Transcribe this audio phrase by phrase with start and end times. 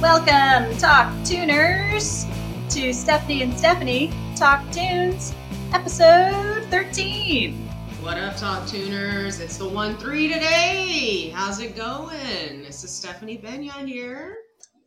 [0.00, 2.24] Welcome, Talk Tuners,
[2.70, 5.34] to Stephanie and Stephanie Talk Tunes,
[5.74, 7.54] episode 13.
[8.00, 9.40] What up, Talk Tuners?
[9.40, 11.30] It's the 1 3 today.
[11.34, 12.62] How's it going?
[12.62, 14.38] This is Stephanie Benya here.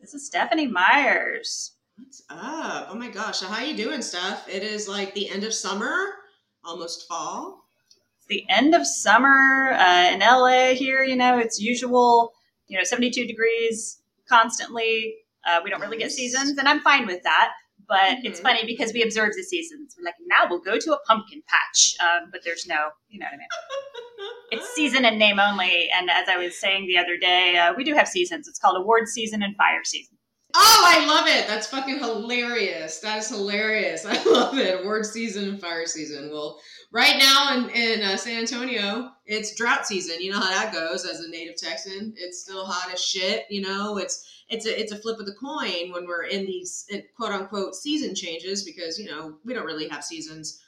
[0.02, 1.74] This is Stephanie Myers.
[2.00, 2.88] What's up?
[2.90, 3.42] Oh my gosh.
[3.42, 4.50] How you doing, Steph?
[4.50, 5.96] It is like the end of summer,
[6.66, 7.66] almost fall.
[8.18, 11.04] It's the end of summer uh, in LA here.
[11.04, 12.34] You know, it's usual,
[12.66, 15.16] you know, 72 degrees constantly.
[15.46, 17.52] Uh, we don't really get seasons, and I'm fine with that.
[17.86, 18.44] But it's Mhm.
[18.44, 19.94] funny because we observe the seasons.
[19.98, 23.26] We're like, now we'll go to a pumpkin patch, um, but there's no, you know
[23.26, 23.48] what I mean.
[24.52, 25.90] It's season and name only.
[25.90, 28.48] And as I was saying the other day, uh, we do have seasons.
[28.48, 30.16] It's called award season and fire season.
[30.56, 31.48] Oh, I love it.
[31.48, 33.00] That's fucking hilarious.
[33.00, 34.06] That is hilarious.
[34.08, 34.80] I love it.
[34.82, 36.30] Award season and fire season.
[36.32, 36.60] Well,
[36.94, 40.22] right now in, in uh, San Antonio, it's drought season.
[40.22, 42.14] You know how that goes as a native Texan.
[42.16, 43.46] It's still hot as shit.
[43.50, 46.86] You know, it's it's a it's a flip of the coin when we're in these
[47.18, 50.62] quote unquote season changes because you know we don't really have seasons.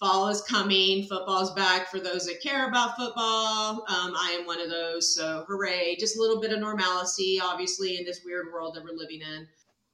[0.00, 1.06] Fall is coming.
[1.06, 3.84] Football's back for those that care about football.
[3.88, 5.14] Um, I am one of those.
[5.14, 5.96] So hooray!
[5.98, 9.46] Just a little bit of normalcy, obviously, in this weird world that we're living in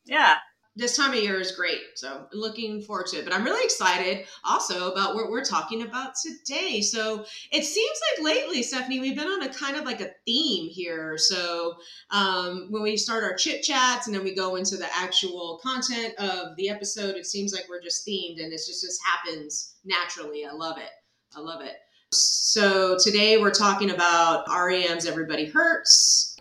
[0.05, 0.37] Yeah.
[0.75, 1.81] This time of year is great.
[1.97, 3.25] So looking forward to it.
[3.25, 6.81] But I'm really excited also about what we're talking about today.
[6.81, 10.71] So it seems like lately, Stephanie, we've been on a kind of like a theme
[10.71, 11.19] here.
[11.19, 11.75] So
[12.11, 16.15] um, when we start our chit chats and then we go into the actual content
[16.19, 20.47] of the episode, it seems like we're just themed and it just just happens naturally.
[20.47, 20.91] I love it.
[21.37, 21.77] I love it.
[22.15, 26.37] So today we're talking about REM's Everybody Hurts.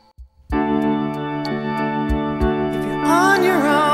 [0.53, 0.57] If
[2.85, 3.90] you're on your own,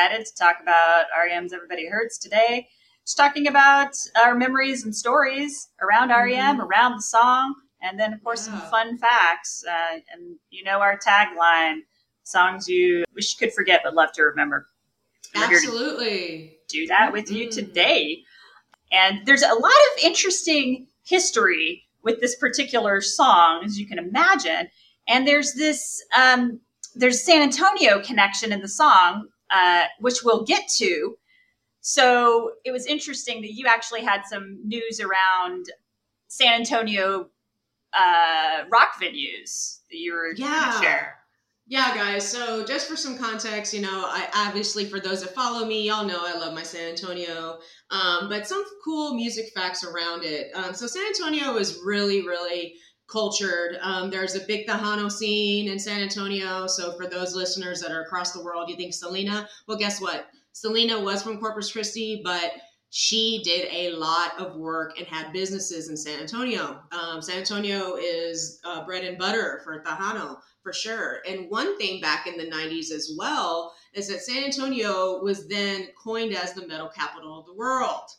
[0.00, 2.68] excited to talk about REM's Everybody Hurts today.
[3.04, 3.90] Just talking about
[4.24, 8.96] our memories and stories around REM, around the song, and then, of course, some fun
[8.96, 9.62] facts.
[9.68, 11.80] Uh, and you know our tagline
[12.22, 14.66] songs you wish you could forget but love to remember.
[15.34, 16.56] We're here to Absolutely.
[16.68, 17.50] do that with you Mhm.
[17.54, 18.22] today.
[18.92, 24.70] And there's a lot of interesting history with this particular song, as you can imagine.
[25.06, 26.60] And there's this um,
[26.94, 31.16] there's San Antonio connection in the song, uh, which we'll get to.
[31.80, 35.66] So it was interesting that you actually had some news around
[36.28, 37.28] San Antonio
[37.92, 40.72] uh, rock venues that you were going Yeah.
[40.76, 41.16] to share.
[41.66, 42.26] Yeah, guys.
[42.28, 46.04] So, just for some context, you know, I obviously for those that follow me, y'all
[46.04, 47.60] know I love my San Antonio.
[47.90, 50.50] Um, but some cool music facts around it.
[50.52, 52.74] Um, so, San Antonio is really, really
[53.10, 53.78] cultured.
[53.80, 56.66] Um, there's a big Tejano scene in San Antonio.
[56.66, 59.48] So, for those listeners that are across the world, you think Selena?
[59.66, 60.28] Well, guess what?
[60.52, 62.52] Selena was from Corpus Christi, but
[62.90, 66.80] she did a lot of work and had businesses in San Antonio.
[66.90, 71.20] Um, San Antonio is uh, bread and butter for Tejano for sure.
[71.26, 75.88] And one thing back in the 90s as well is that San Antonio was then
[76.02, 78.10] coined as the metal capital of the world.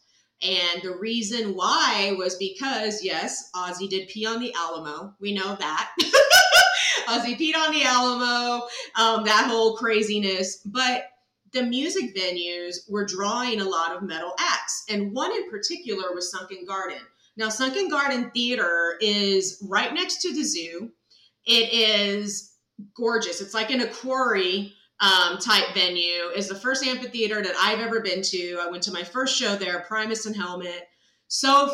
[0.44, 5.14] And the reason why was because, yes, Ozzy did pee on the Alamo.
[5.20, 5.92] We know that.
[7.08, 10.58] Ozzy peed on the Alamo, um, that whole craziness.
[10.66, 11.06] But
[11.54, 14.86] the music venues were drawing a lot of metal acts.
[14.90, 17.02] And one in particular was Sunken Garden.
[17.38, 20.92] Now, Sunken Garden Theater is right next to the zoo.
[21.46, 22.54] It is
[22.96, 23.42] gorgeous.
[23.42, 26.30] It's like in a quarry um, type venue.
[26.36, 28.60] Is the first amphitheater that I've ever been to.
[28.62, 30.88] I went to my first show there, Primus and Helmet.
[31.28, 31.74] So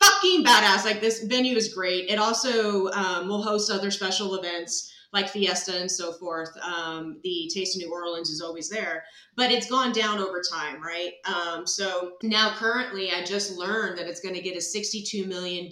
[0.00, 0.84] fucking badass.
[0.84, 2.10] Like this venue is great.
[2.10, 6.50] It also um, will host other special events like Fiesta and so forth.
[6.60, 9.04] Um, the Taste of New Orleans is always there,
[9.36, 11.12] but it's gone down over time, right?
[11.24, 15.70] Um, so now currently, I just learned that it's going to get a $62 million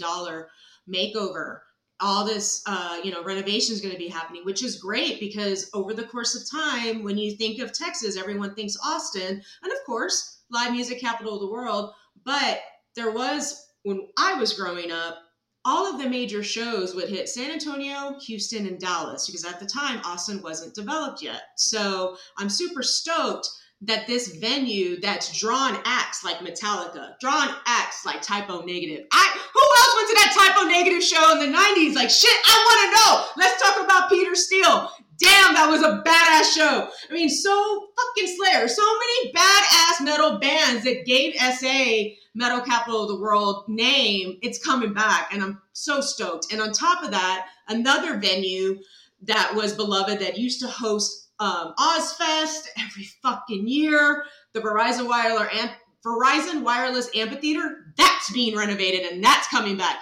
[0.88, 1.58] makeover
[2.02, 5.70] all this uh, you know renovation is going to be happening which is great because
[5.72, 9.78] over the course of time when you think of texas everyone thinks austin and of
[9.86, 11.92] course live music capital of the world.
[12.24, 12.60] But
[12.94, 15.18] there was when i was growing up
[15.64, 19.66] all of the major shows would hit san antonio houston and dallas because at the
[19.66, 21.42] time austin wasn't developed yet.
[21.56, 23.48] So i'm super stoked
[23.84, 29.06] that this venue that's drawn acts like Metallica, drawn acts like Type O Negative.
[29.12, 31.94] I who else went to that Type O Negative show in the 90s?
[31.94, 33.44] Like shit, I want to know.
[33.44, 34.90] Let's talk about Peter Steele.
[35.18, 36.88] Damn, that was a badass show.
[37.10, 43.02] I mean, so fucking Slayer, so many badass metal bands that gave SA metal capital
[43.02, 44.38] of the world name.
[44.42, 46.52] It's coming back, and I'm so stoked.
[46.52, 48.78] And on top of that, another venue
[49.22, 54.24] that was beloved that used to host um, Ozzfest every fucking year,
[54.54, 55.48] the Verizon Wireless
[56.04, 59.96] Verizon Wireless Amphitheater, that's being renovated and that's coming back.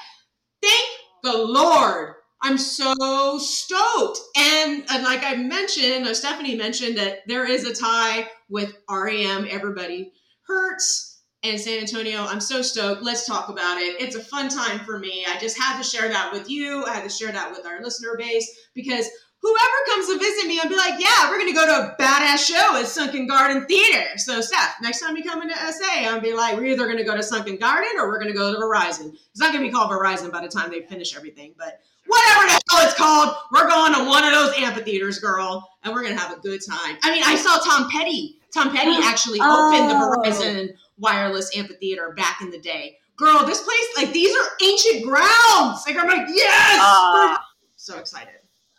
[0.62, 0.88] Thank
[1.22, 2.14] the Lord.
[2.42, 4.18] I'm so stoked.
[4.36, 9.46] And, and like I mentioned, uh, Stephanie mentioned that there is a tie with REM,
[9.50, 10.12] Everybody
[10.46, 12.24] Hurts, and San Antonio.
[12.24, 13.02] I'm so stoked.
[13.02, 14.00] Let's talk about it.
[14.00, 15.24] It's a fun time for me.
[15.28, 16.84] I just had to share that with you.
[16.86, 19.06] I had to share that with our listener base because
[19.42, 22.46] whoever comes to visit me, I'll be like, yeah, we're gonna go to a badass
[22.46, 24.18] show at Sunken Garden Theater.
[24.18, 27.16] So, Steph, next time you come into SA, I'll be like, we're either gonna go
[27.16, 29.12] to Sunken Garden or we're gonna go to Verizon.
[29.30, 32.60] It's not gonna be called Verizon by the time they finish everything, but whatever the
[32.70, 36.36] hell it's called, we're going to one of those amphitheaters, girl, and we're gonna have
[36.36, 36.96] a good time.
[37.02, 38.36] I mean, I saw Tom Petty.
[38.52, 40.14] Tom Petty actually opened the Oh.
[40.18, 42.98] Verizon Wireless Amphitheater back in the day.
[43.16, 45.84] Girl, this place, like, these are ancient grounds.
[45.86, 47.14] Like, I'm like, yes!
[47.14, 47.38] We're
[47.76, 48.34] so excited.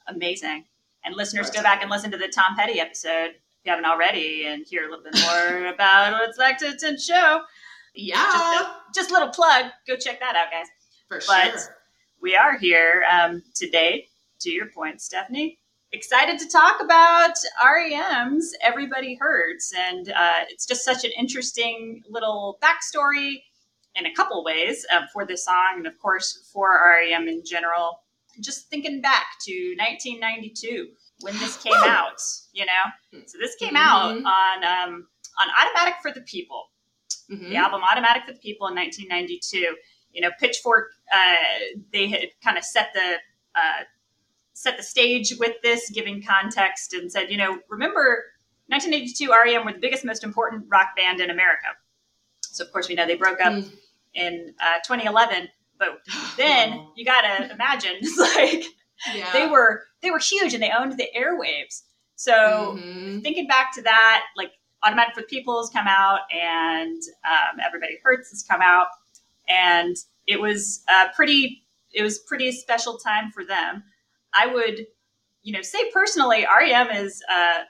[0.07, 0.65] Amazing.
[1.03, 4.45] And listeners, go back and listen to the Tom Petty episode if you haven't already
[4.45, 7.41] and hear a little bit more about what it's like to attend show.
[7.95, 9.65] Yeah, Just a, just a little plug.
[9.87, 10.67] Go check that out, guys.
[11.07, 11.75] for but- sure.
[12.21, 14.05] We are here um, today,
[14.41, 15.57] to your point, Stephanie.
[15.91, 17.33] Excited to talk about
[17.65, 19.73] REM's Everybody Hurts.
[19.75, 23.41] And uh, it's just such an interesting little backstory
[23.95, 28.00] in a couple ways uh, for this song, and of course for REM in general.
[28.39, 30.89] Just thinking back to 1992
[31.21, 31.87] when this came Woo!
[31.87, 32.21] out,
[32.53, 33.21] you know?
[33.25, 33.77] So this came Mhm.
[33.77, 35.07] out on, um,
[35.39, 36.69] on Automatic for the People
[37.29, 37.49] Mhm.
[37.49, 39.77] the album Automatic for the People in 1992.
[40.11, 41.35] You know, Pitchfork, uh,
[41.91, 43.19] they had kind of set the
[43.55, 43.83] uh,
[44.53, 48.31] set the stage with this, giving context, and said, you know, remember
[48.69, 51.67] 1982 REM were the biggest, most important rock band in America.
[52.41, 53.77] So of course we know they broke up Mm.
[54.13, 55.49] in uh, 2011,
[55.81, 55.99] but
[56.37, 58.63] then you gotta imagine, it's like
[59.15, 59.33] yeah.
[59.33, 61.81] they were they were huge and they owned the airwaves.
[62.15, 63.23] So Mhm.
[63.23, 64.51] thinking back to that, like
[64.83, 68.87] Automatic for the People has come out and um, Everybody Hurts has come out,
[69.49, 69.95] and
[70.27, 71.63] it was a pretty
[71.93, 73.83] it was pretty special time for them.
[74.33, 74.85] I would,
[75.43, 77.63] you know, say personally, REM is a,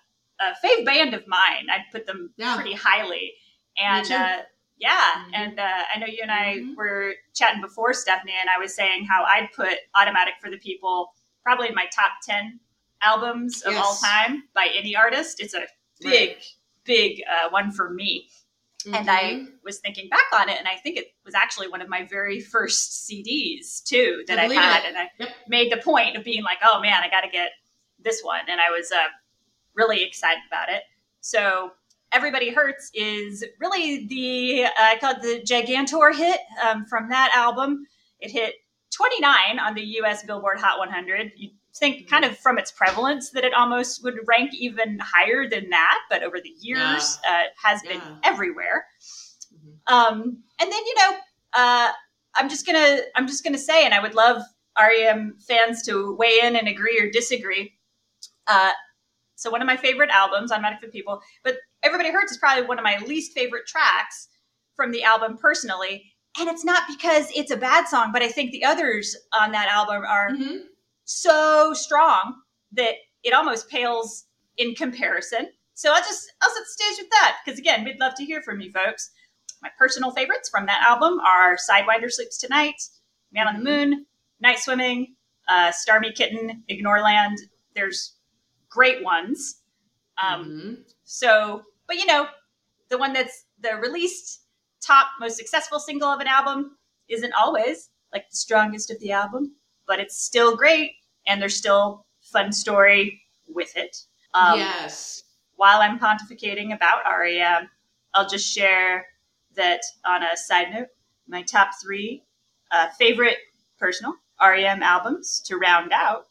[0.44, 1.68] a fave band of mine.
[1.72, 2.56] I'd put them Yeah.
[2.56, 3.34] pretty highly,
[3.78, 4.38] and uh,
[4.82, 5.32] yeah, Mhm.
[5.34, 6.76] and uh, I know you and I Mhm.
[6.76, 11.14] were chatting before, Stephanie, and I was saying how I'd put Automatic for the People
[11.44, 12.60] probably in my top ten
[13.02, 15.40] albums of all time by any artist.
[15.40, 15.66] It's a
[16.02, 16.38] big,
[16.84, 18.30] big uh, one for me.
[18.94, 19.64] And I Mhm.
[19.64, 22.42] was thinking back on it, and I think it was actually one of my very
[22.42, 24.88] first CDs too that I I had, it.
[24.88, 25.36] and I Yep.
[25.48, 27.52] made the point of being like, "Oh man, I got to get
[28.00, 29.10] this one," and I was uh,
[29.76, 30.84] really excited about it.
[31.22, 31.76] So.
[32.14, 37.32] Everybody Hurts is really the uh, I call it the Gigantor hit um, from that
[37.36, 37.86] album.
[38.20, 38.56] It hit
[38.94, 40.24] 29 on the U.S.
[40.24, 41.32] Billboard Hot 100.
[41.38, 45.70] You think kind of from its prevalence that it almost would rank even higher than
[45.70, 48.16] that, but over the years uh, has been Yeah.
[48.24, 48.86] everywhere.
[49.54, 49.94] Mhm.
[49.94, 50.22] Um,
[50.60, 51.18] and then you know,
[51.54, 51.92] uh,
[52.36, 54.42] I'm just gonna I'm just gonna say, and I would love
[54.78, 57.74] REM fans to weigh in and agree or disagree.
[58.48, 58.72] Uh,
[59.36, 62.66] so one of my favorite albums, Automatic for the People, but Everybody Hurts is probably
[62.66, 64.28] one of my least favorite tracks
[64.76, 66.14] from the album personally.
[66.40, 69.68] And it's not because it's a bad song, but I think the others on that
[69.68, 70.68] album are Mhm.
[71.04, 74.26] so strong that it almost pales
[74.58, 75.52] in comparison.
[75.74, 78.42] So I'll just I'll set the stage with that because again, we'd love to hear
[78.42, 79.12] from you folks.
[79.62, 82.82] My personal favorites from that album are Sidewinder Sleeps Tonight,
[83.32, 84.06] Man on the Moon,
[84.40, 85.16] Night Swimming,
[85.48, 87.38] uh, Star Me Kitten, Ignore Land.
[87.76, 88.16] There's
[88.70, 89.62] great ones.
[90.18, 90.94] Um, Mhm.
[91.04, 92.26] so, but you know,
[92.90, 94.44] the one that's the released
[94.80, 96.78] top most successful single of an album
[97.10, 99.54] isn't always like the strongest of the album,
[99.86, 100.94] but it's still great
[101.28, 104.06] and there's still fun story with it.
[104.34, 105.24] Um, yes.
[105.58, 107.70] While I'm pontificating about REM,
[108.14, 109.08] I'll just share
[109.58, 110.88] that on a side note,
[111.28, 112.24] my top three
[112.72, 113.38] uh, favorite
[113.78, 116.28] personal REM albums to round out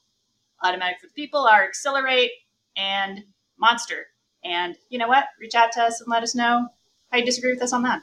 [0.63, 2.31] Automatic for the People are Accelerate
[2.79, 3.25] and
[3.59, 4.07] Monster.
[4.45, 5.25] And you know what?
[5.41, 6.69] Reach out to us and let us know
[7.11, 8.03] how you disagree with us on that.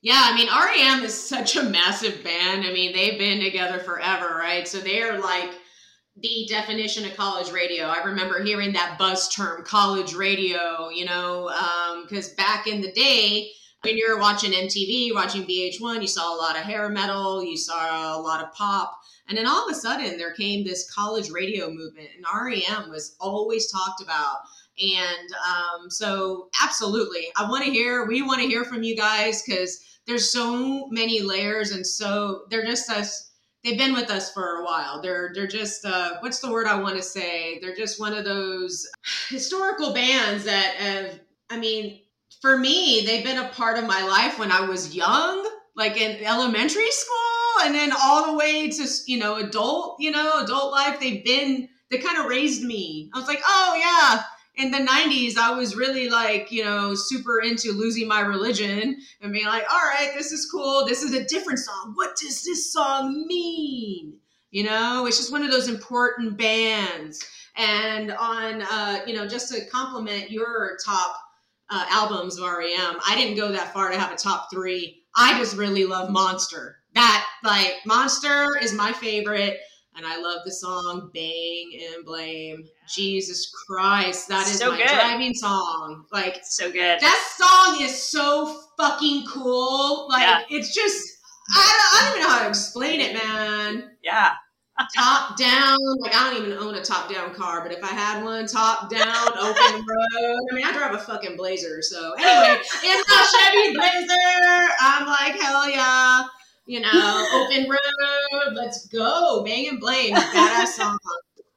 [0.00, 2.64] Yeah, I mean, REM is such a massive band.
[2.64, 4.66] I mean, they've been together forever, right?
[4.66, 5.50] So they are like
[6.16, 7.86] the definition of college radio.
[7.86, 12.92] I remember hearing that buzz term, college radio, you know, um, because back in the
[12.92, 13.50] day,
[13.82, 17.56] when you were watching MTV, watching VH1, you saw a lot of hair metal, you
[17.56, 18.98] saw a lot of pop.
[19.28, 23.14] And then all of a sudden, there came this college radio movement, and REM was
[23.20, 24.38] always talked about.
[24.80, 29.42] And um, so, absolutely, I want to hear, we want to hear from you guys
[29.42, 33.28] because there's so many layers, and so they're just us
[33.64, 35.00] they've been with us for a while.
[35.00, 37.58] They're they're just uh, what's the word I want to say?
[37.60, 38.86] They're just one of those
[39.28, 41.20] historical bands that have.
[41.50, 42.00] I mean,
[42.40, 46.24] for me, they've been a part of my life when I was young, like in
[46.24, 51.00] elementary school, and then all the way to you know adult, you know, adult life.
[51.00, 53.10] They've been they kind of raised me.
[53.14, 54.22] I was like, oh yeah,
[54.58, 59.32] in the 90s, I was really like, you know, super into losing my religion and
[59.32, 60.84] being like, all right, this is cool.
[60.84, 61.92] This is a different song.
[61.94, 64.14] What does this song mean?
[64.50, 67.24] You know, it's just one of those important bands.
[67.56, 71.16] And on, uh, you know, just to compliment your top
[71.70, 75.04] uh, albums of REM, I didn't go that far to have a top three.
[75.14, 76.78] I just really love Monster.
[76.94, 79.58] That, like, Monster is my favorite
[79.98, 82.64] and I love the song Bang and Blame.
[82.88, 84.86] Jesus Christ, that is So my good.
[84.88, 86.06] driving song.
[86.12, 87.00] Like So good.
[87.00, 90.08] that song is so fucking cool.
[90.08, 90.42] Like Yeah.
[90.48, 91.06] it's just
[91.54, 93.90] I don't, I don't even know how to explain it, man.
[94.02, 94.32] Yeah.
[94.96, 98.22] Top down, like I don't even own a top down car, but if I had
[98.22, 100.38] one, top down, open road.
[100.52, 105.34] I mean, I drive a fucking Blazer, so anyway, it's a Chevy Blazer, I'm like
[105.40, 106.22] hell yeah.
[106.68, 110.98] You know, open road, let's go, bang and blame, badass song.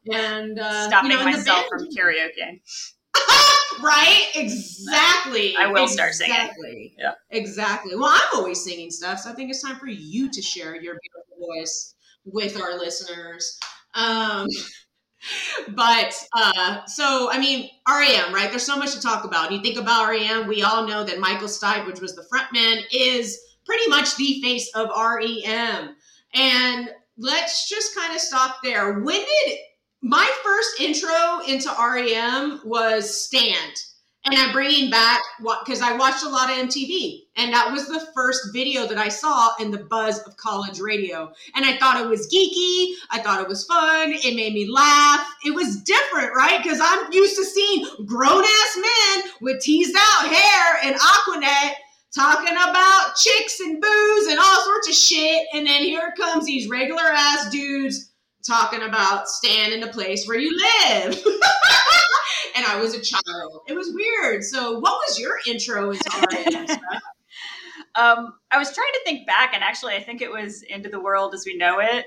[0.09, 2.61] And uh, Stopping you know, myself band- from karaoke.
[3.83, 4.27] right?
[4.35, 5.53] Exactly.
[5.57, 6.33] I will start singing.
[6.33, 6.95] Exactly.
[6.97, 7.11] Yeah.
[7.29, 7.95] Exactly.
[7.97, 10.95] Well, I'm always singing stuff, so I think it's time for you to share your
[11.01, 13.59] beautiful voice with our listeners.
[13.95, 14.47] Um,
[15.75, 18.49] but uh, so I mean, REM, right?
[18.49, 19.51] There's so much to talk about.
[19.51, 23.37] You think about REM, we all know that Michael Stipe, which was the frontman, is
[23.65, 25.95] pretty much the face of REM.
[26.33, 28.99] And let's just kind of stop there.
[28.99, 29.57] When did
[30.01, 33.77] my first intro into REM was Stand.
[34.23, 37.87] And I'm bringing back what because I watched a lot of MTV, and that was
[37.87, 41.31] the first video that I saw in the buzz of college radio.
[41.55, 42.93] And I thought it was geeky.
[43.09, 44.11] I thought it was fun.
[44.13, 45.27] It made me laugh.
[45.43, 46.61] It was different, right?
[46.61, 51.73] Because I'm used to seeing grown ass men with teased out hair and Aquanet
[52.15, 55.47] talking about chicks and booze and all sorts of shit.
[55.53, 58.11] And then here comes these regular ass dudes
[58.45, 61.13] talking about stand in the place where you live.
[62.55, 63.61] and I was a child.
[63.67, 64.43] It was weird.
[64.43, 66.67] So, what was your intro into REM?
[67.95, 71.01] Um, I was trying to think back, and actually, I think it was Into the
[71.01, 72.05] World as We Know It.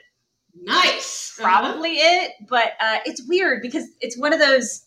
[0.55, 1.35] nice.
[1.39, 4.87] Probably it, but uh, it's weird because it's one of those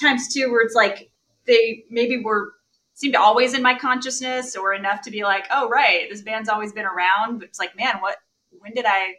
[0.00, 1.10] times too where it's like
[1.46, 2.52] they maybe were
[2.96, 6.72] seemed always in my consciousness or enough to be like, oh right, this band's always
[6.72, 7.38] been around.
[7.38, 8.16] But it's like, man, what?
[8.58, 9.12] When did I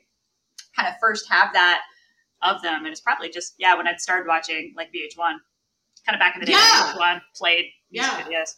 [0.76, 1.82] kind of first have that
[2.42, 2.80] of them?
[2.80, 5.18] And it's probably just yeah when I'd started watching like VH1,
[6.06, 6.54] kind of back in the day.
[6.54, 6.94] when Yeah.
[6.98, 8.24] VH1 played music Yeah.
[8.24, 8.56] videos.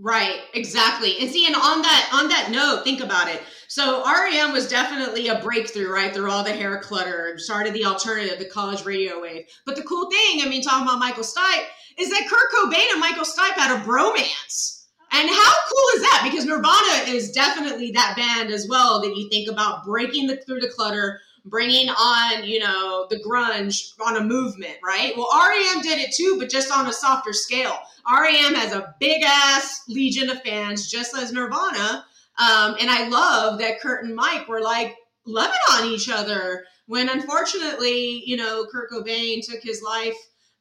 [0.00, 1.18] Right, exactly.
[1.18, 3.42] And see, and on that on that note, think about it.
[3.66, 6.14] So REM was definitely a breakthrough, right?
[6.14, 9.46] Through all the hair clutter, started the alternative, the college radio wave.
[9.66, 11.64] But the cool thing, I mean, talking about Michael Stipe,
[11.98, 14.84] is that Kurt Cobain and Michael Stipe had a bromance.
[15.10, 16.20] And how cool is that?
[16.30, 20.60] Because Nirvana is definitely that band as well that you think about breaking the, through
[20.60, 25.12] the clutter, bringing on, you know, the grunge on a movement, right?
[25.16, 27.78] Well, REM did it too, but just on a softer scale.
[28.10, 32.04] REM has a big ass legion of fans, just as Nirvana.
[32.38, 37.08] Um, and I love that Kurt and Mike were like loving on each other when
[37.08, 40.16] unfortunately, you know, Kurt Cobain took his life.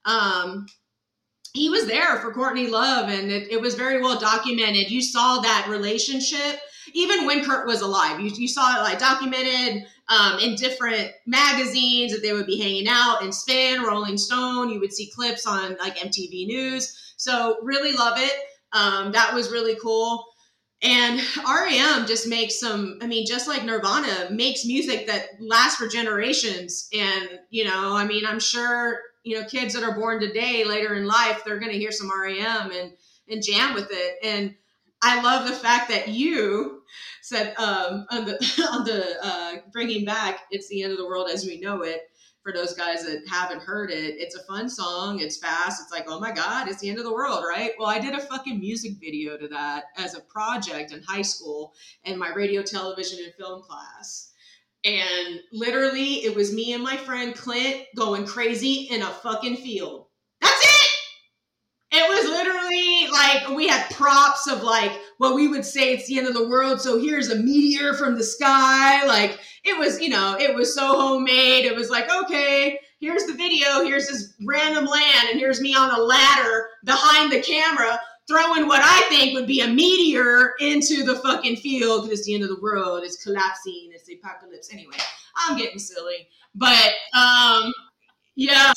[0.05, 0.65] Um,
[1.53, 4.91] he was there for Courtney Love, and it, it was very well documented.
[4.91, 6.59] You saw that relationship
[6.93, 8.19] even when Kurt was alive.
[8.19, 12.87] You, you saw it like documented um, in different magazines that they would be hanging
[12.87, 14.69] out in Spin, Rolling Stone.
[14.69, 17.13] You would see clips on like MTV News.
[17.17, 18.33] So really love it.
[18.73, 20.25] Um, that was really cool.
[20.83, 25.87] And REM just makes some, I mean, just like Nirvana makes music that lasts for
[25.87, 26.87] generations.
[26.93, 30.93] And, you know, I mean, I'm sure, you know, kids that are born today, later
[30.93, 32.91] in life, they're going to hear some REM and,
[33.27, 34.17] and jam with it.
[34.23, 34.53] And
[35.01, 36.76] I love the fact that you
[37.21, 38.35] said um, on the,
[38.71, 42.01] on the uh, bringing back, it's the end of the world as we know it.
[42.43, 45.19] For those guys that haven't heard it, it's a fun song.
[45.19, 45.81] It's fast.
[45.81, 47.71] It's like, oh my God, it's the end of the world, right?
[47.77, 51.73] Well, I did a fucking music video to that as a project in high school
[52.05, 54.31] in my radio, television, and film class.
[54.85, 60.05] and literally it was me and my friend Clint going crazy in a fucking field.
[60.41, 61.97] That's it.
[61.97, 66.17] It was literally like we had props of like what we would say it's the
[66.17, 66.81] end of the world.
[66.81, 69.05] So here's a meteor from the sky.
[69.05, 71.65] Like it was, you know, it was so homemade.
[71.65, 73.83] It was like, okay, here's the video.
[73.83, 78.81] Here's this random land, and here's me on a ladder behind the camera throwing what
[78.83, 82.49] I think would be a meteor into the fucking field because it's the end of
[82.49, 83.03] the world.
[83.03, 83.91] It's collapsing.
[83.93, 84.71] It's the apocalypse.
[84.71, 84.97] Anyway,
[85.37, 87.73] I'm getting silly, but um,
[88.35, 88.73] yeah,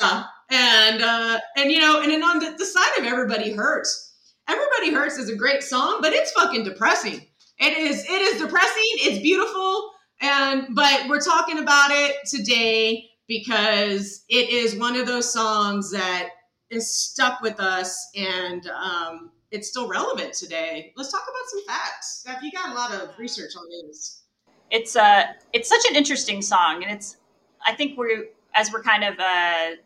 [0.50, 4.09] and uh, and you know, and then on the, the side of everybody hurts.
[4.50, 7.24] Everybody hurts is a great song, but it's fucking depressing.
[7.58, 8.04] It is.
[8.04, 8.82] It is depressing.
[8.96, 15.32] It's beautiful, and but we're talking about it today because it is one of those
[15.32, 16.30] songs that
[16.68, 20.92] is stuck with us and um, it's still relevant today.
[20.96, 22.20] Let's talk about some facts.
[22.20, 24.22] Steph, you got a lot of research on this.
[24.72, 27.18] It's uh it's such an interesting song, and it's
[27.64, 29.76] I think we're as we're kind of uh,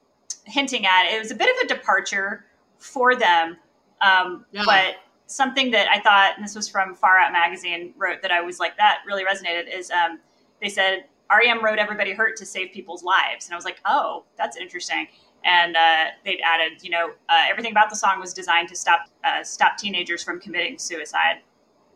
[0.46, 2.46] hinting at it was a bit of a departure
[2.78, 3.56] for them,
[4.04, 4.62] um, Yeah.
[4.66, 4.96] but
[5.26, 8.58] something that I thought, and this was from Far Out magazine, wrote that I was
[8.60, 10.20] like that really resonated is um,
[10.60, 14.24] they said REM wrote "Everybody Hurt" to save people's lives, and I was like, oh,
[14.36, 15.08] that's interesting.
[15.44, 19.06] And uh, they'd added, you know, uh, everything about the song was designed to stop
[19.24, 21.40] uh, stop teenagers from committing suicide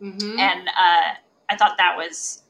[0.02, 0.38] Mm-hmm.
[0.38, 1.14] and uh,
[1.48, 2.42] I thought that was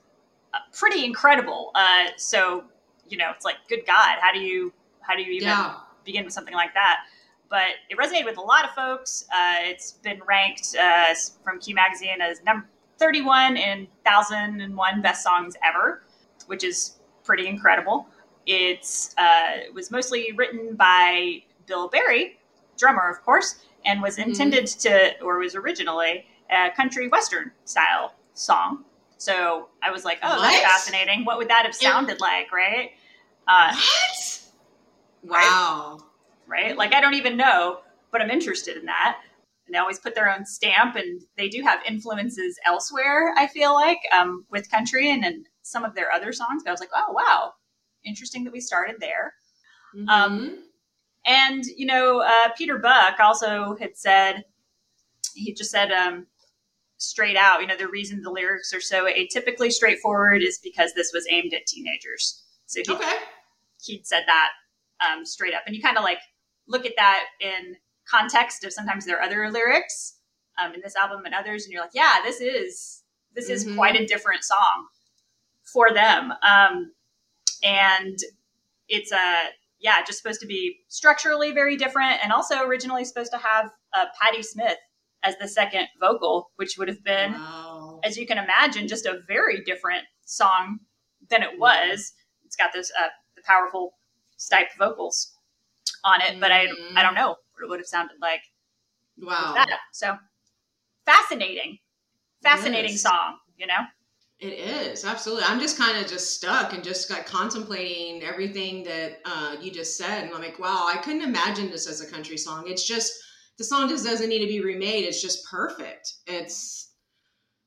[0.53, 1.71] uh, pretty incredible.
[1.75, 2.65] Uh, so
[3.09, 5.77] you know, it's like, good God, how do you how do you even yeah.
[6.05, 7.05] begin with something like that?
[7.51, 9.25] But it resonated with a lot of folks.
[9.33, 12.67] Uh, it's been ranked uh, from Q Magazine as number
[12.99, 16.03] 31 in 1001 best songs ever,
[16.47, 18.07] which is pretty incredible.
[18.47, 22.39] It's uh, it was mostly written by Bill Berry,
[22.77, 24.27] drummer, of course, and was Mhm.
[24.29, 28.85] intended to, or was originally a country western style song.
[29.19, 31.25] So I was like, oh, that's fascinating.
[31.25, 32.93] What would that have sounded like, right?
[33.47, 33.75] Uh,
[35.23, 35.43] What?
[35.43, 35.99] Wow.
[36.49, 36.77] Right?
[36.77, 39.21] Like I don't even know, but I'm interested in that.
[39.67, 43.35] And they always put their own stamp, and they do have influences elsewhere.
[43.37, 46.63] I feel like um, with country and in some of their other songs.
[46.65, 47.53] But I was like, oh wow,
[48.05, 49.35] interesting that we started there.
[50.09, 50.59] Um, Mhm.
[51.27, 54.45] And you know, uh, Peter Buck also had said
[55.35, 56.27] he just said um,
[56.97, 57.61] straight out.
[57.61, 61.53] You know, the reason the lyrics are so atypically straightforward is because this was aimed
[61.53, 62.45] at teenagers.
[62.67, 63.17] So he okay.
[63.85, 64.51] he'd said that
[65.07, 65.63] um, straight up.
[65.67, 66.21] And you kind of like
[66.69, 67.77] look at that in
[68.09, 70.19] context of sometimes there are other lyrics
[70.63, 73.03] um, in this album and others, and you're like, yeah, this is
[73.35, 73.77] this is Mhm.
[73.77, 74.89] quite a different song
[75.73, 76.33] for them.
[76.43, 76.93] Um,
[77.63, 78.19] and
[78.89, 79.51] it's a
[79.81, 84.07] yeah, just supposed to be structurally very different, and also originally supposed to have uh,
[84.21, 84.77] Patti Smith
[85.23, 88.01] as the second vocal, which would have been Wow.
[88.03, 90.81] as you can imagine, just a very different song
[91.31, 92.13] than it was.
[92.45, 93.95] It's got this uh, the powerful
[94.37, 95.33] stipe vocals
[96.05, 96.69] on it, but I.
[96.95, 98.41] I don't know what it would have sounded like
[99.21, 99.67] Wow.
[99.93, 100.17] So
[101.05, 101.79] fascinating,
[102.43, 103.39] fascinating song.
[103.57, 103.81] You know,
[104.39, 105.45] It is absolutely.
[105.47, 109.97] I'm just kind of just stuck and just like contemplating everything that uh, you just
[109.97, 112.65] said, and I'm like, wow, I couldn't imagine this as a country song.
[112.69, 113.13] It's just
[113.59, 115.05] the song just doesn't need to be remade.
[115.05, 116.13] It's just perfect.
[116.27, 116.93] It's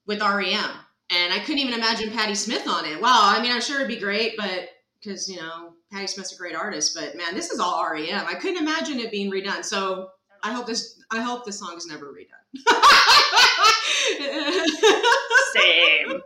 [0.08, 0.72] with REM,
[1.10, 3.02] and I couldn't even imagine Patti Smith on it.
[3.02, 4.70] Wow, I mean, I'm sure it'd be great, but
[5.02, 8.26] because you know Patti Smith's a great artist, but man, this is all REM.
[8.26, 9.66] I couldn't imagine it being redone.
[9.66, 10.10] So
[10.44, 11.00] I hope this.
[11.12, 12.40] I hope this song is never redone.
[15.54, 16.22] same.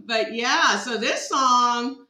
[0.06, 2.06] but yeah, so this song,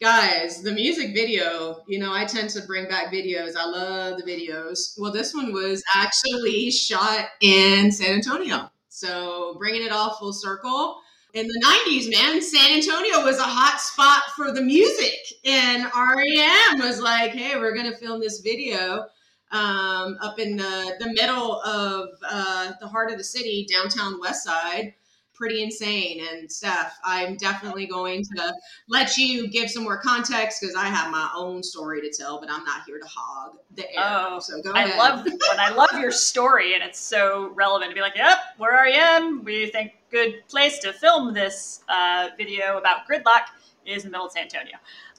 [0.00, 3.56] guys, the music video, you know, I tend to bring back videos.
[3.56, 4.98] I love the videos.
[4.98, 8.70] Well, this one was actually shot in San Antonio.
[8.88, 11.00] So bringing it all full circle.
[11.34, 15.18] In the 90s, man, San Antonio was a hot spot for the music.
[15.44, 19.06] And REM was like, hey, we're going to film this video
[19.50, 24.44] um, up in the, the middle of uh, the heart of the city, downtown West
[24.44, 24.94] Side.
[25.32, 26.24] Pretty insane.
[26.32, 28.54] And Steph, I'm definitely going to
[28.88, 32.48] let you give some more context because I have my own story to tell, but
[32.48, 34.04] I'm not here to hog the air.
[34.04, 34.98] Oh, so go I ahead.
[34.98, 38.70] love when I love your story, and it's so relevant to be like, "Yep, we're
[38.70, 39.42] REM.
[39.42, 43.46] We think good place to film this uh, video about gridlock
[43.84, 44.76] is in Middle of San Antonio."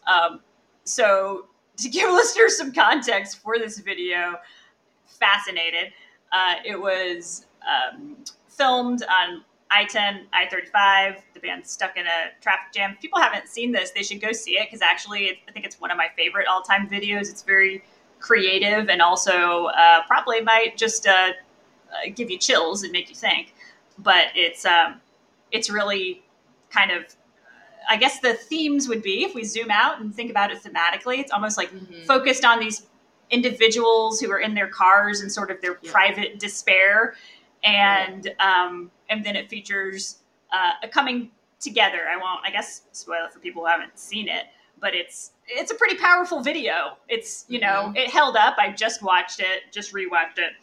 [0.07, 0.39] Um,
[0.85, 4.35] so, to give listeners some context for this video,
[5.05, 5.91] fascinated.
[6.31, 8.15] Uh, it was um,
[8.47, 11.21] filmed on I-10, I-35.
[11.33, 12.91] The band's stuck in a traffic jam.
[12.91, 15.79] If people haven't seen this, they should go see it because actually, I think it's
[15.79, 17.29] one of my favorite all-time videos.
[17.29, 17.83] It's very
[18.19, 23.15] creative and also uh, probably might just uh, uh, give you chills and make you
[23.15, 23.54] think.
[23.97, 25.01] But it's um,
[25.51, 26.23] it's really
[26.69, 27.05] kind of
[27.89, 31.19] I guess the themes would be if we zoom out and think about it thematically,
[31.19, 32.05] it's almost like Mhm.
[32.05, 32.87] focused on these
[33.29, 35.91] individuals who are in their cars and sort of their Yeah.
[35.91, 37.15] private despair,
[37.63, 40.19] and um, and then it features
[40.51, 42.07] uh, a coming together.
[42.11, 44.45] I won't, I guess, spoil it for people who haven't seen it,
[44.79, 46.97] but it's it's a pretty powerful video.
[47.07, 48.55] It's you know it held up.
[48.57, 50.53] I just watched it, just rewatched it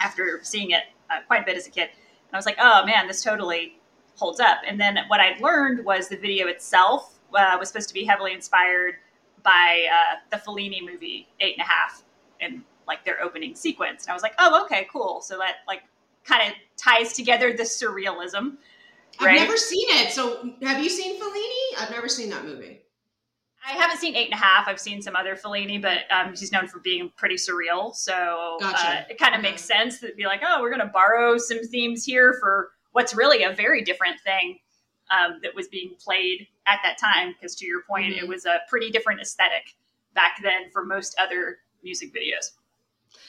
[0.00, 1.90] after seeing it uh, quite a bit as a kid,
[2.34, 3.78] I was like, oh man, this totally
[4.16, 4.58] holds up.
[4.66, 8.32] And then what I learned was the video itself uh, was supposed to be heavily
[8.32, 8.96] inspired
[9.42, 12.02] by uh, the Fellini movie Eight and a Half
[12.40, 14.04] and like their opening sequence.
[14.04, 15.20] And I was like, oh, okay, cool.
[15.20, 15.82] So that like
[16.24, 18.56] kind of ties together the surrealism.
[19.20, 20.12] I've never seen it.
[20.12, 21.82] So have you seen Fellini?
[21.82, 22.83] I've never seen that movie.
[23.66, 24.68] I haven't seen Eight and a Half.
[24.68, 27.94] I've seen some other Fellini, but um, she's known for being pretty surreal.
[27.94, 28.88] So Gotcha.
[28.88, 29.50] uh, it kind of Okay.
[29.50, 33.14] makes sense to be like, oh, we're going to borrow some themes here for what's
[33.14, 34.58] really a very different thing
[35.10, 37.32] um, that was being played at that time.
[37.32, 38.18] Because to your point, Mhm.
[38.22, 39.74] it was a pretty different aesthetic
[40.14, 42.52] back then for most other music videos.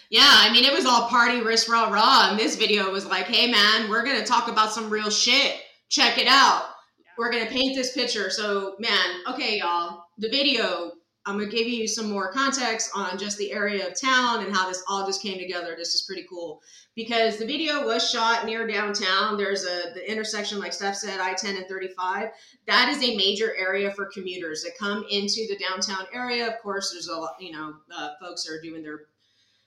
[0.09, 2.29] Yeah, I mean, it was all party, wrist, rah, rah.
[2.29, 5.61] And this video was like, hey, man, we're going to talk about some real shit.
[5.89, 6.74] Check it out.
[7.17, 8.29] We're to paint this picture.
[8.29, 10.91] So, man, okay, y'all, the video,
[11.25, 14.67] I'm to give you some more context on just the area of town and how
[14.67, 15.75] this all just came together.
[15.77, 16.61] This is pretty cool
[16.95, 19.37] because the video was shot near downtown.
[19.37, 22.29] There's a the intersection, like Steph said, I-10 and 35.
[22.67, 26.47] That is a major area for commuters that come into the downtown area.
[26.47, 29.05] Of course, there's a lot, you know, uh, folks are doing their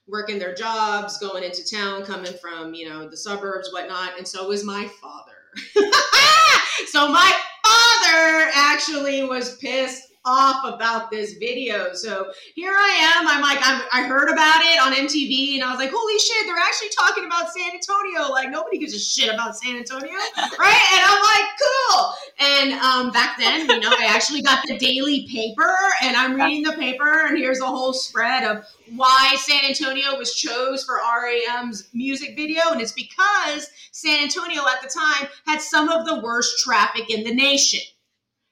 [0.07, 4.17] working their jobs, going into town, coming from, you know, the suburbs, whatnot.
[4.17, 5.38] And so was my father.
[6.87, 7.33] so my
[7.65, 11.95] father actually was pissed off about this video.
[11.95, 13.27] So here I am.
[13.27, 16.47] I'm like, I'm, I heard about it on MTV and I was like, holy shit,
[16.47, 18.31] they're actually talking about San Antonio.
[18.31, 20.13] Like, nobody gives a shit about San Antonio.
[20.37, 20.83] right?
[20.93, 22.13] And I'm like, cool.
[22.41, 26.63] And um, back then, you know, I actually got the daily paper and I'm reading
[26.63, 28.65] the paper and here's a whole spread of
[28.95, 32.63] why San Antonio was chose for REM's music video.
[32.71, 37.25] And it's because San Antonio at the time had some of the worst traffic in
[37.25, 37.81] the nation.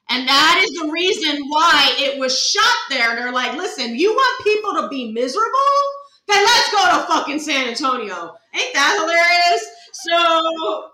[0.09, 3.11] And that is the reason why it was shot there.
[3.11, 5.51] And they're like, listen, you want people to be miserable?
[6.29, 8.35] Then let's go to fucking San Antonio.
[8.55, 9.67] Ain't that hilarious?
[9.93, 10.91] So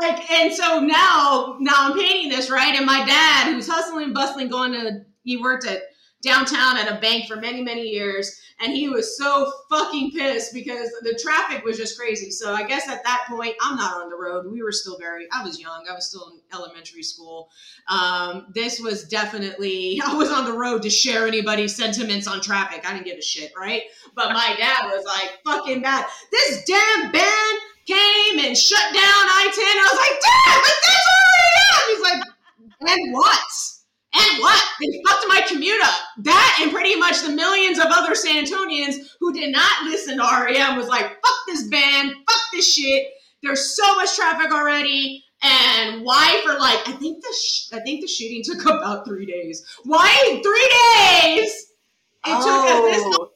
[0.00, 4.14] like and so now now i'm painting this right and my dad who's hustling and
[4.14, 5.82] bustling going to he worked at
[6.22, 10.90] downtown at a bank for many many years and he was so fucking pissed because
[11.02, 12.30] the traffic was just crazy.
[12.30, 14.50] So i guess at that point i'm not on the road.
[14.50, 15.86] We were still very i was young.
[15.90, 17.50] I was still in elementary school.
[17.88, 22.88] Um, this was definitely i was on the road to share anybody's sentiments on traffic.
[22.88, 23.82] I didn't give a shit right?
[24.14, 26.06] But my dad was like fucking bad.
[26.30, 29.62] This damn band came and shut down I-10.
[29.62, 31.84] I was like, Dad, but that's where I.
[31.88, 33.75] He's like, and what?
[34.40, 34.64] What?
[34.80, 35.94] They fucked my commute up.
[36.18, 40.22] That and pretty much the millions of other San Antonians who did not listen to
[40.22, 43.06] REM was like, fuck this band, fuck this shit.
[43.42, 45.22] There's so much traffic already.
[45.42, 49.26] And why for like I think the sh- I think the shooting took about three
[49.26, 49.64] days.
[49.84, 51.66] Why three days?
[52.26, 53.30] It took us this Oh.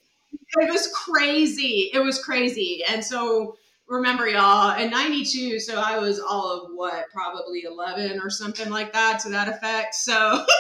[0.61, 1.91] it was crazy.
[1.93, 2.83] It was crazy.
[2.89, 3.57] And so
[3.91, 8.93] remember y'all in 92 so i was all of what probably 11 or something like
[8.93, 10.47] that to that effect so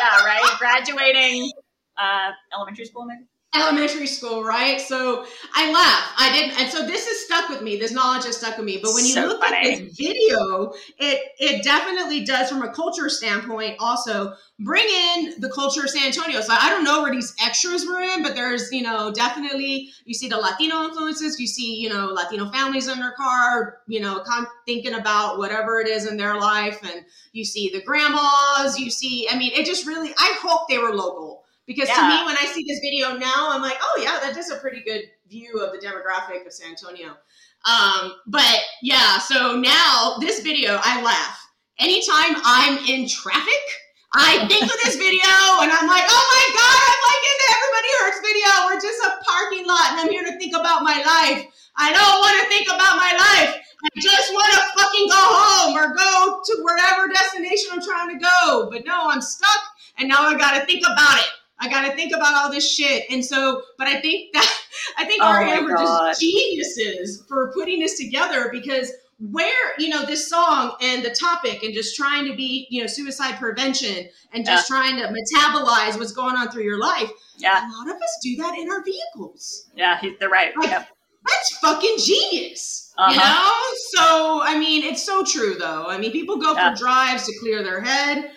[0.00, 0.56] yeah, right.
[0.58, 1.50] Graduating
[1.98, 3.24] uh, elementary school, maybe.
[3.54, 4.80] Elementary school right?
[4.80, 6.12] So i laugh.
[6.16, 7.76] I didn't and so this is stuck with me.
[7.78, 8.78] This knowledge has stuck with me.
[8.82, 9.76] But when you So look at funny.
[9.86, 15.82] this video it it definitely does from a culture standpoint also bring in the culture
[15.82, 16.40] of san antonio.
[16.42, 20.14] So i don't know where these extras were in but there's you know definitely you
[20.14, 21.40] see the latino influences.
[21.40, 25.80] You see you know latino families in their car you know con- thinking about whatever
[25.80, 26.78] it is in their life.
[26.84, 30.78] And you see the grandmas you see i mean it just really i hope they
[30.78, 34.18] were local because to me, when I see this video now, I'm like, oh yeah,
[34.26, 37.14] that does a pretty good view of the demographic of San Antonio.
[37.62, 41.38] Um, but yeah, so now this video, I laugh.
[41.78, 43.62] Anytime I'm in traffic,
[44.10, 45.30] I think of this video
[45.62, 48.50] and I'm like, oh my God, I'm like in the Everybody Hurts video.
[48.66, 51.46] We're just a parking lot and I'm here to think about my life.
[51.78, 53.62] I don't want to think about my life.
[53.62, 58.18] I just want to fucking go home or go to wherever destination I'm trying to
[58.18, 58.66] go.
[58.74, 59.62] But no, I'm stuck
[60.02, 61.30] and now I got to think about it.
[61.60, 63.04] I got to think about all this shit.
[63.10, 64.54] And so, but I think that,
[64.98, 70.06] I think Oh REM were just geniuses for putting this together because where, you know,
[70.06, 74.46] this song and the topic and just trying to be, you know, suicide prevention and
[74.46, 77.10] just trying to metabolize what's going on through your life.
[77.36, 80.56] Yeah, A lot of us do that in our vehicles yeah, he- they're right.
[80.56, 80.88] Like, Yep.
[81.28, 82.94] that's fucking genius.
[82.96, 83.12] Uh-huh.
[83.12, 83.76] You know?
[83.90, 85.84] So, I mean, it's so true though.
[85.86, 86.70] I mean, people go Yeah.
[86.72, 88.30] for drives to clear their head.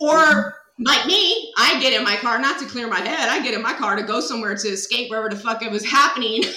[0.00, 3.28] Or like me, I get in my car not to clear my head.
[3.28, 5.84] I get in my car to go somewhere to escape wherever the fuck it was
[5.84, 6.42] happening.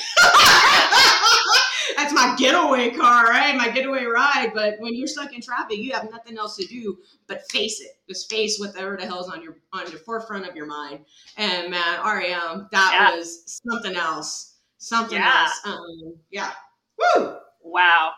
[1.96, 3.56] That's my getaway car, right?
[3.56, 4.52] My getaway ride.
[4.54, 7.92] But when you're stuck in traffic, you have nothing else to do but face it.
[8.08, 11.06] Just face whatever the hell's on your on the forefront of your mind.
[11.38, 13.16] And man, REM, that Yeah.
[13.16, 14.56] was something else.
[14.78, 15.44] Something Yeah.
[15.44, 15.60] else.
[15.66, 16.52] Um, yeah.
[17.16, 17.38] Woo!
[17.64, 18.14] Wow.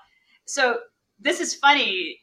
[0.46, 0.80] So
[1.20, 2.20] this is funny,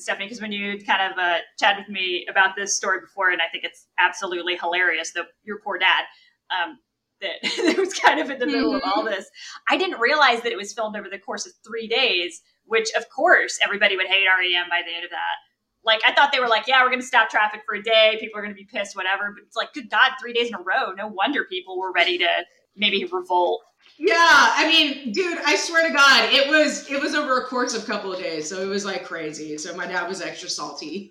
[0.00, 3.40] Stephanie, because when you kind of uh, chatted with me about this story before, and
[3.40, 6.04] I think it's absolutely hilarious that your poor dad,
[6.50, 6.78] um,
[7.20, 9.26] that it was kind of in the middle of all this.
[9.68, 13.08] I didn't realize that it was filmed over the course of three days, which of
[13.10, 15.36] course everybody would hate REM by the end of that.
[15.84, 18.16] Like I thought they were like, yeah, we're going to stop traffic for a day.
[18.20, 19.32] People are going to be pissed, whatever.
[19.34, 20.92] But it's like, good God, three days in a row.
[20.96, 22.28] No wonder people were ready to
[22.76, 23.62] maybe revolt.
[24.02, 27.74] Yeah, I mean, dude, I swear to God, it was it was over a course
[27.74, 29.58] of a couple of days, so it was like crazy.
[29.58, 31.10] So my dad was extra salty.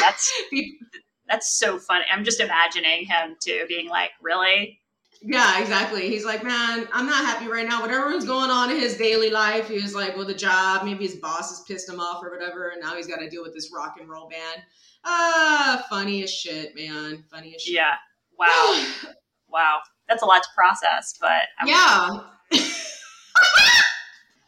[0.00, 0.32] That's
[1.28, 2.04] that's so funny.
[2.08, 4.78] I'm just imagining him too, being like, really?
[5.24, 6.08] yeah, exactly.
[6.08, 7.80] He's like, man, I'm not happy right now.
[7.80, 11.04] Whatever was going on in his daily life, he was like, well, the job, maybe
[11.06, 13.54] his boss has pissed him off or whatever, and now he's got to deal with
[13.54, 14.62] this rock and roll band.
[15.04, 17.24] Ah, funny as shit, man.
[17.30, 17.74] Funny as shit.
[17.74, 17.94] Yeah.
[18.38, 18.84] Wow.
[19.48, 19.78] wow.
[20.08, 22.08] That's a lot to process, but I'm, yeah.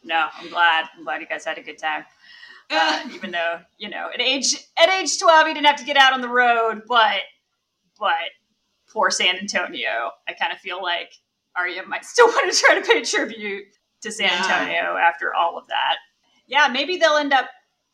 [0.04, 0.86] no, I'm glad.
[0.96, 2.04] I'm glad you guys had a good time.
[2.70, 5.84] Uh, Uh, even though, you know, at age at age 12 you didn't have to
[5.84, 7.20] get out on the road, but
[7.98, 8.12] but
[8.90, 10.10] poor San Antonio.
[10.28, 11.12] I kind of feel like
[11.56, 13.64] REM might still want to try to pay tribute
[14.02, 14.38] to San Yeah.
[14.42, 15.96] Antonio after all of that.
[16.46, 17.48] Yeah, maybe they'll end up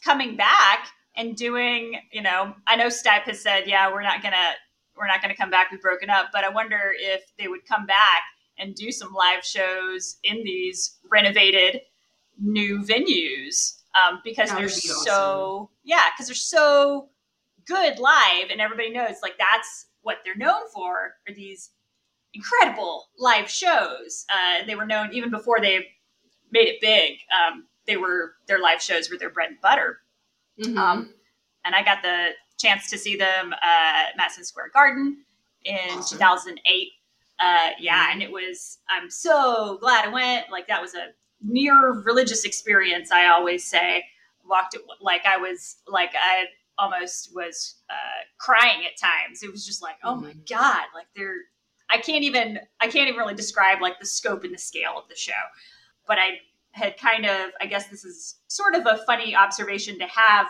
[0.05, 4.53] coming back and doing, you know, I know Stipe has said, yeah, we're not gonna
[4.97, 7.87] we're not gonna come back, we've broken up, but I wonder if they would come
[7.87, 8.23] back
[8.59, 11.81] and do some live shows in these renovated
[12.39, 17.09] new venues um, because That they're be so yeah because they're so
[17.67, 21.71] good live and everybody knows like that's what they're known for are these
[22.33, 24.25] incredible live shows.
[24.31, 25.87] Uh, they were known even before they
[26.53, 29.99] made it big um, they were their live shows were their bread and butter.
[30.61, 30.77] Mhm.
[30.77, 31.15] um,
[31.65, 32.29] and I got the
[32.61, 35.19] chance to see them uh, at Madison Square Garden
[35.65, 36.19] in Awesome.
[36.19, 36.89] 2008.
[37.39, 38.79] Uh, yeah, and it was.
[38.91, 40.51] I'm so glad I went.
[40.51, 41.09] Like that was a
[41.43, 43.11] near religious experience.
[43.11, 44.05] I always say,
[44.47, 46.45] walked it like I was like I
[46.79, 49.43] almost was uh, crying at times.
[49.43, 51.37] It was just like, oh my god, like they're.
[51.89, 52.61] I can't even.
[52.81, 55.33] I can't even really describe like the scope and the scale of the show.
[56.07, 56.41] But I
[56.73, 57.53] had kind of.
[57.61, 60.47] I guess this is sort of a funny observation to have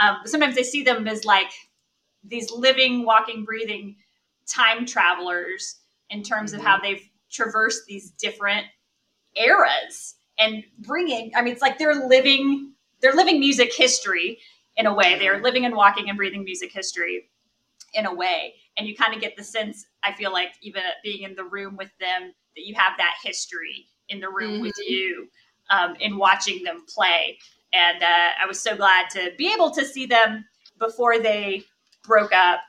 [0.00, 1.52] um, sometimes I see them as like
[2.24, 3.96] these living, walking, breathing
[4.46, 5.76] time travelers
[6.08, 8.66] in terms of how they've traversed these different
[9.36, 11.32] eras and bringing.
[11.36, 14.38] I mean, it's like they're living, they're living music history
[14.76, 15.18] in a way.
[15.18, 17.28] They're living and walking and breathing music history
[17.94, 19.86] in a way, and you kind of get the sense.
[20.02, 23.86] I feel like even being in the room with them, that you have that history
[24.08, 25.28] in the room with you
[25.70, 27.38] um, in watching them play
[27.72, 30.44] and uh, I was so glad to be able to see them
[30.78, 31.64] before they
[32.04, 32.60] broke up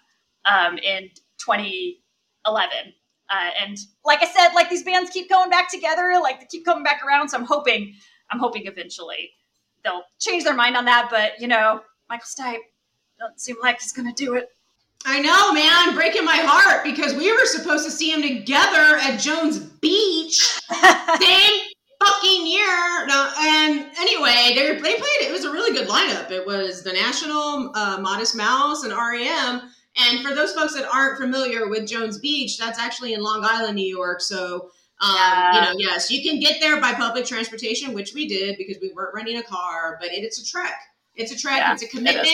[0.46, 1.10] um, in
[1.40, 2.94] 2011.
[3.30, 6.66] Uh, and like I said, like these bands keep going back together, like they keep
[6.66, 7.30] coming back around.
[7.30, 7.94] So I'm hoping,
[8.30, 9.32] I'm hoping eventually
[9.84, 11.08] they'll change their mind on that.
[11.10, 12.58] But you know, Michael Stipe
[13.20, 14.50] doesn't seem like he's gonna do it.
[15.06, 19.20] I know, man, breaking my heart because we were supposed to see him together at
[19.20, 20.40] Jones Beach
[21.20, 21.71] same
[22.04, 23.06] fucking year.
[23.08, 25.22] No, and anyway, they, they played.
[25.22, 26.32] It was a really good lineup.
[26.32, 29.62] It was the National, uh, Modest Mouse, and REM.
[29.98, 33.76] And for those folks that aren't familiar with Jones Beach, that's actually in Long Island,
[33.76, 34.22] New York.
[34.22, 34.70] So.
[35.02, 35.56] Um, Yeah.
[35.56, 38.94] You know, yes, you can get there by public transportation, which we did because we
[38.94, 39.98] weren't renting a car.
[40.00, 40.76] But it, it's a trek.
[41.16, 41.58] It's a trek.
[41.58, 42.28] Yeah, it's a it commitment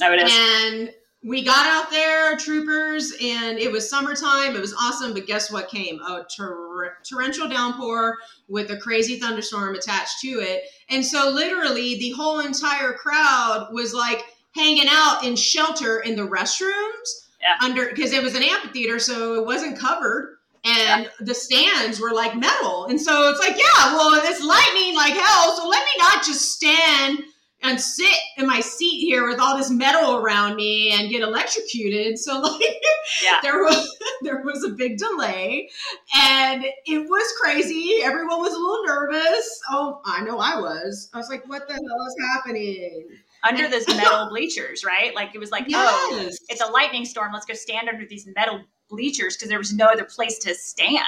[0.00, 0.32] no, it is.
[0.32, 0.94] and
[1.24, 4.54] we got out there troopers and it was summertime.
[4.54, 6.00] It was awesome but guess what came?
[6.00, 10.62] A tor- torrential downpour with a crazy thunderstorm attached to it.
[10.90, 14.22] And so literally the whole entire crowd was like
[14.54, 17.56] hanging out in shelter in the restrooms Yeah.
[17.62, 20.36] under because it was an amphitheater so it wasn't covered.
[20.64, 22.86] And the stands were like metal.
[22.86, 26.52] And so it's like yeah well it's lightning like hell so let me not just
[26.52, 27.22] stand
[27.62, 32.18] and sit in my seat here with all this metal around me and get electrocuted.
[32.18, 32.76] So like
[33.22, 33.38] Yeah.
[33.42, 35.68] there was there was a big delay
[36.14, 38.00] and it was crazy.
[38.02, 39.60] Everyone was a little nervous.
[39.70, 41.10] Oh, I know I was.
[41.12, 43.08] I was like, what the hell is happening?
[43.48, 45.14] Under those metal bleachers, right?
[45.14, 47.32] Like it was like, oh, it's a lightning storm.
[47.32, 51.04] Let's go stand under these metal bleachers because there was no other place to stand.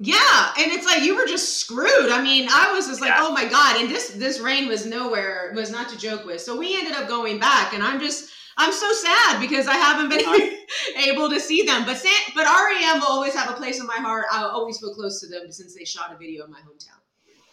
[0.00, 2.10] Yeah, and it's like you were just screwed.
[2.10, 3.18] I mean, I was just like, Yeah.
[3.20, 6.40] oh my god, and this this rain was nowhere was not to joke with.
[6.40, 10.08] So we ended up going back, and I'm just I'm so sad because I haven't
[10.08, 10.24] been
[11.08, 11.84] able to see them.
[11.84, 14.26] But San, but REM will always have a place in my heart.
[14.30, 17.00] I'll always feel close to them since they shot a video in my hometown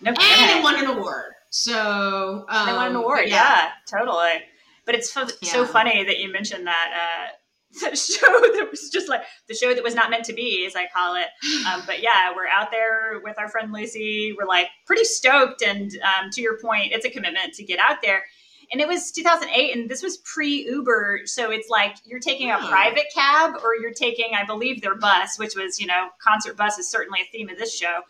[0.02, 0.56] No and kidding.
[0.58, 1.34] they won an award.
[1.50, 3.70] So um, They won an award, yeah.
[3.90, 4.44] totally.
[4.86, 5.66] But it's so Yeah.
[5.66, 7.32] funny that you mentioned that uh,
[7.94, 10.88] show that was just like the show that was not meant to be, as I
[10.88, 11.28] call it.
[11.66, 14.36] Um, but yeah, we're out there with our friend Lucy.
[14.38, 18.04] We're like pretty stoked, and um, to your point, it's a commitment to get out
[18.04, 18.24] there.
[18.72, 22.58] And it was 2008, and this was pre Uber, so it's like you're taking a
[22.58, 26.78] private cab or you're taking, I believe, their bus, which was, you know, concert bus
[26.78, 28.02] is certainly a theme of this show.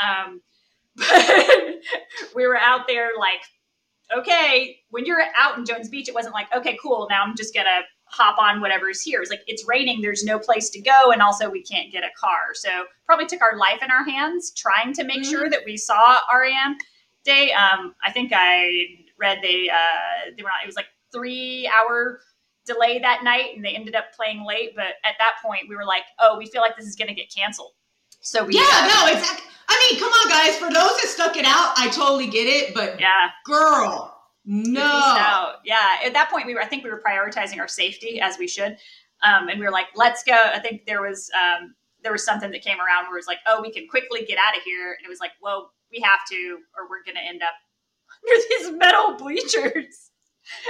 [0.00, 0.40] Um,
[0.94, 1.06] but
[2.36, 3.40] we were out there like
[4.16, 7.54] okay, when you're out in Jones Beach, it wasn't like, okay, cool, now I'm just
[7.54, 9.20] gonna hop on whatever's here.
[9.20, 12.10] It's like it's raining, there's no place to go, and also we can't get a
[12.18, 12.54] car.
[12.54, 12.68] So
[13.06, 15.30] probably took our life in our hands trying to make Mhm.
[15.30, 16.76] sure that we saw REM
[17.24, 17.52] Day.
[17.52, 18.70] Um, I think I
[19.18, 22.20] read they uh, they were not, it was like three hour
[22.66, 24.72] delay that night, and they ended up playing late.
[24.76, 27.32] But at that point, we were like, oh, we feel like this is gonna get
[27.34, 27.72] canceled.
[28.20, 29.46] So we Yeah, uh, no, exactly.
[29.68, 30.56] I mean, come on, guys.
[30.56, 32.74] For those that stuck it out, I totally get it.
[32.74, 33.30] But yeah.
[33.44, 34.09] girl,
[34.44, 34.82] no.
[34.82, 35.56] out.
[35.64, 35.98] Yeah.
[36.04, 36.62] At that point, we were.
[36.62, 38.76] I think we were prioritizing our safety as we should,
[39.22, 42.50] um, and we were like, "Let's go." I think there was um, there was something
[42.50, 44.96] that came around where it was like, "Oh, we can quickly get out of here,"
[44.98, 47.54] and it was like, "Well, we have to, or we're going to end up
[48.24, 50.10] under these metal bleachers."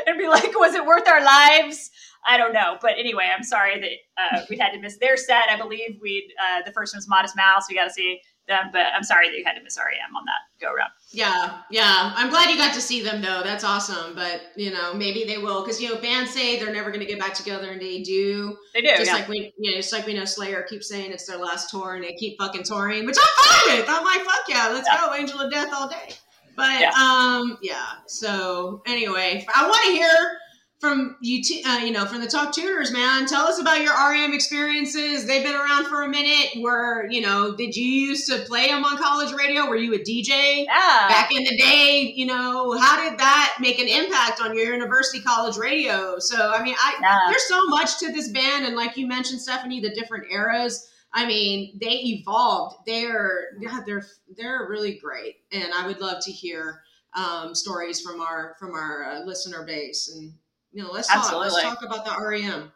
[0.06, 1.90] And be like, was it worth our lives?
[2.26, 5.48] I don't know, but anyway, I'm sorry that uh, we had to miss their set.
[5.48, 7.64] I believe we uh, the first one was Modest Mouse.
[7.68, 8.20] We got to see
[8.50, 10.90] them, but I'm sorry that you had to miss REM on that go around.
[11.12, 12.12] Yeah, yeah.
[12.14, 13.42] I'm glad you got to see them though.
[13.42, 14.14] That's awesome.
[14.14, 17.06] But you know, maybe they will because you know bands say they're never going to
[17.06, 18.56] get back together, and they do.
[18.74, 19.14] They do, Just yeah.
[19.14, 21.94] like we, you know, just like we know Slayer keeps saying it's their last tour,
[21.94, 23.86] and they keep fucking touring, which I'm fine with.
[23.88, 25.06] I'm like, fuck yeah, let's Yeah.
[25.06, 26.14] go, Angel of Death all day.
[26.56, 26.90] But Yeah.
[26.90, 27.86] um, yeah.
[28.06, 30.38] So anyway, I want to hear
[30.80, 33.26] from you, t- uh, you know, from the top Tuners, man.
[33.26, 35.26] Tell us about your REM experiences.
[35.26, 36.60] They've been around for a minute.
[36.62, 37.54] Were you know?
[37.54, 39.66] Did you used to play them on college radio?
[39.66, 40.64] Were you a DJ?
[40.64, 41.08] yeah.
[41.08, 45.20] back in the day, you know, how did that make an impact on your university
[45.22, 46.18] college radio?
[46.18, 47.18] So, I mean, I Yeah.
[47.28, 50.88] there's so much to this band, and like you mentioned, Stephanie, the different eras.
[51.12, 52.76] I mean, they evolved.
[52.86, 56.82] They're yeah, they're they're really great, and I would love to hear
[57.14, 60.10] um, stories from our from our uh, listener base.
[60.16, 60.32] And
[60.72, 61.32] you know, let's talk.
[61.32, 62.72] Let's talk about the REM.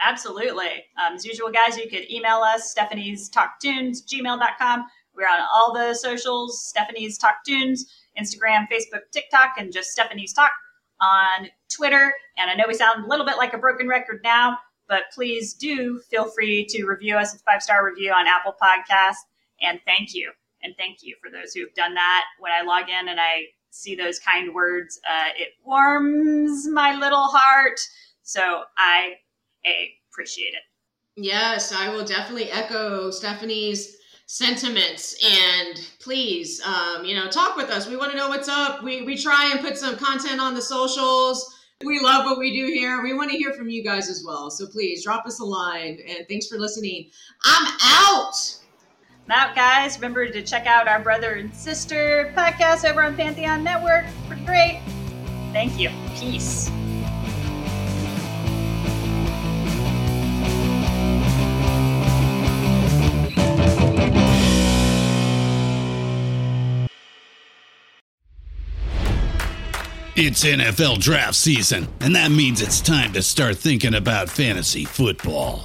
[0.00, 0.84] Absolutely.
[0.98, 4.86] Um, as usual, guys, you could email us, Stephanie's Talk Tunes, gmail.com.
[5.14, 7.84] We're on all the socials, Stephanie's Talk Tunes,
[8.18, 10.52] Instagram, Facebook, TikTok, and just Stephanie's Talk
[11.00, 12.12] on Twitter.
[12.38, 15.52] And I know we sound a little bit like a broken record now, but please
[15.54, 19.26] do feel free to review us with five star review on Apple Podcasts.
[19.60, 20.32] And thank you.
[20.62, 22.24] And thank you for those who have done that.
[22.38, 27.24] When I log in and I see those kind words, uh, it warms my little
[27.24, 27.80] heart.
[28.22, 29.14] So I
[30.10, 30.62] appreciate it.
[31.16, 35.16] Yes, I will definitely echo Stephanie's sentiments.
[35.24, 37.88] And please um, you know talk with us.
[37.88, 38.82] We want to know what's up.
[38.82, 41.56] We, we try and put some content on the socials.
[41.84, 43.02] We love what we do here.
[43.02, 44.50] We want to hear from you guys as well.
[44.50, 45.98] So please drop us a line.
[46.06, 47.10] And thanks for listening.
[47.44, 48.34] I'm out
[49.32, 49.96] out, guys.
[49.96, 54.04] Remember to check out our brother and sister podcast over on Pantheon Network.
[54.26, 54.80] Pretty great.
[55.52, 55.90] Thank you.
[56.16, 56.70] Peace.
[70.22, 75.64] It's NFL draft season, and that means it's time to start thinking about fantasy football.